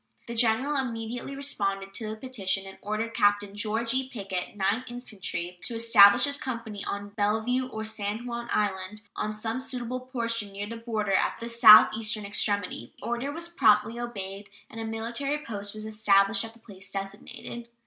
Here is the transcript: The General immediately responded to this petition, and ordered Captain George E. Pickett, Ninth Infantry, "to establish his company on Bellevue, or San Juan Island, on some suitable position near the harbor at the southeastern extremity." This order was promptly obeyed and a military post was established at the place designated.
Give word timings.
The 0.25 0.33
General 0.33 0.77
immediately 0.77 1.35
responded 1.35 1.93
to 1.93 2.07
this 2.07 2.19
petition, 2.19 2.65
and 2.65 2.79
ordered 2.81 3.13
Captain 3.13 3.55
George 3.55 3.93
E. 3.93 4.09
Pickett, 4.09 4.55
Ninth 4.57 4.85
Infantry, 4.87 5.59
"to 5.65 5.75
establish 5.75 6.23
his 6.23 6.37
company 6.41 6.83
on 6.83 7.09
Bellevue, 7.09 7.67
or 7.67 7.83
San 7.85 8.25
Juan 8.25 8.49
Island, 8.51 9.03
on 9.15 9.35
some 9.35 9.59
suitable 9.59 9.99
position 9.99 10.53
near 10.53 10.65
the 10.65 10.81
harbor 10.87 11.11
at 11.11 11.37
the 11.39 11.49
southeastern 11.49 12.25
extremity." 12.25 12.93
This 12.95 13.03
order 13.07 13.31
was 13.31 13.47
promptly 13.47 13.99
obeyed 13.99 14.49
and 14.71 14.81
a 14.81 14.85
military 14.85 15.37
post 15.37 15.75
was 15.75 15.85
established 15.85 16.43
at 16.43 16.53
the 16.53 16.59
place 16.59 16.89
designated. 16.91 17.67